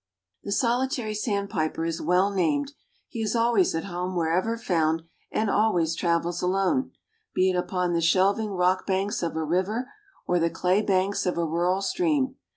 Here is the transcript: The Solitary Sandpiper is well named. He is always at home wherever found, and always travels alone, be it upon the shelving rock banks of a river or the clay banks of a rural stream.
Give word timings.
The 0.43 0.51
Solitary 0.51 1.13
Sandpiper 1.13 1.85
is 1.85 2.01
well 2.01 2.31
named. 2.31 2.73
He 3.07 3.21
is 3.21 3.35
always 3.35 3.75
at 3.75 3.83
home 3.83 4.15
wherever 4.15 4.57
found, 4.57 5.03
and 5.31 5.47
always 5.47 5.93
travels 5.93 6.41
alone, 6.41 6.89
be 7.35 7.51
it 7.51 7.55
upon 7.55 7.93
the 7.93 8.01
shelving 8.01 8.49
rock 8.49 8.87
banks 8.87 9.21
of 9.21 9.35
a 9.35 9.43
river 9.45 9.91
or 10.25 10.39
the 10.39 10.49
clay 10.49 10.81
banks 10.81 11.27
of 11.27 11.37
a 11.37 11.45
rural 11.45 11.83
stream. 11.83 12.37